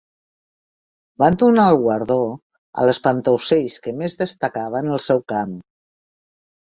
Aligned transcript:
Van 1.23 1.35
donar 1.43 1.65
el 1.73 1.77
guardó 1.83 2.17
a 2.83 2.87
l'espantaocells 2.87 3.77
que 3.87 3.95
més 4.01 4.19
destacava 4.25 4.83
en 4.85 4.91
el 4.97 5.03
seu 5.09 5.23
camp. 5.35 5.55